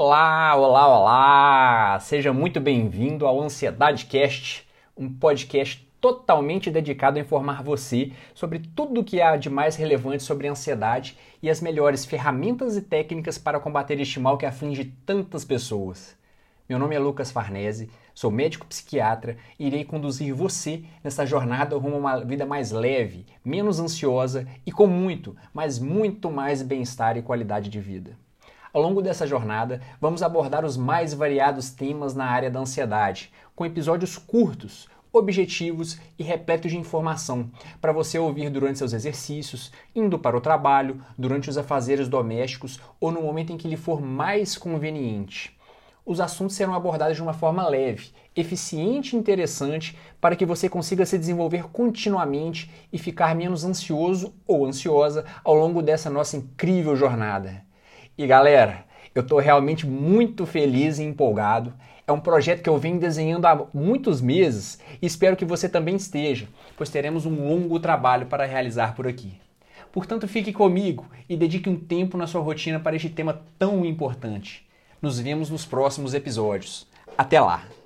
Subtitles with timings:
[0.00, 1.98] Olá, olá, olá!
[1.98, 4.64] Seja muito bem-vindo ao Ansiedade Cast,
[4.96, 10.22] um podcast totalmente dedicado a informar você sobre tudo o que há de mais relevante
[10.22, 14.84] sobre a ansiedade e as melhores ferramentas e técnicas para combater este mal que aflige
[15.04, 16.16] tantas pessoas.
[16.68, 21.96] Meu nome é Lucas Farnese, sou médico psiquiatra e irei conduzir você nessa jornada rumo
[21.96, 27.22] a uma vida mais leve, menos ansiosa e com muito, mas muito mais bem-estar e
[27.22, 28.16] qualidade de vida.
[28.72, 33.64] Ao longo dessa jornada, vamos abordar os mais variados temas na área da ansiedade, com
[33.64, 37.50] episódios curtos, objetivos e repletos de informação
[37.80, 43.10] para você ouvir durante seus exercícios, indo para o trabalho, durante os afazeres domésticos ou
[43.10, 45.56] no momento em que lhe for mais conveniente.
[46.04, 51.04] Os assuntos serão abordados de uma forma leve, eficiente e interessante para que você consiga
[51.04, 57.67] se desenvolver continuamente e ficar menos ansioso ou ansiosa ao longo dessa nossa incrível jornada.
[58.18, 61.72] E galera, eu estou realmente muito feliz e empolgado.
[62.04, 65.94] É um projeto que eu venho desenhando há muitos meses e espero que você também
[65.94, 69.34] esteja, pois teremos um longo trabalho para realizar por aqui.
[69.92, 74.66] Portanto, fique comigo e dedique um tempo na sua rotina para este tema tão importante.
[75.00, 76.88] Nos vemos nos próximos episódios.
[77.16, 77.77] Até lá!